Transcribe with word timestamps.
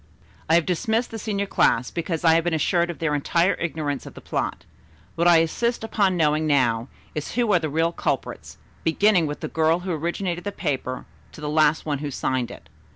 "I 0.49 0.55
have 0.55 0.65
dismissed 0.65 1.11
the 1.11 1.19
senior 1.19 1.45
class, 1.45 1.91
because 1.91 2.23
I 2.23 2.33
have 2.33 2.43
been 2.43 2.55
assured 2.55 2.89
of 2.89 2.97
their 2.97 3.13
entire 3.13 3.53
ignorance 3.59 4.07
of 4.07 4.15
the 4.15 4.19
plot. 4.19 4.65
What 5.13 5.27
I 5.27 5.41
insist 5.41 5.83
upon 5.83 6.17
knowing 6.17 6.47
now, 6.47 6.87
is 7.13 7.33
who 7.33 7.53
are 7.53 7.59
the 7.59 7.69
real 7.69 7.91
culprits, 7.91 8.57
beginning 8.83 9.27
with 9.27 9.41
the 9.41 9.47
girl 9.47 9.81
who 9.81 9.91
originated 9.91 10.43
the 10.43 10.51
paper 10.53 11.05
to 11.33 11.39
the 11.39 11.47
last 11.49 11.85
one 11.85 11.99
who 11.99 12.09
signed 12.09 12.49
it. 12.49 12.67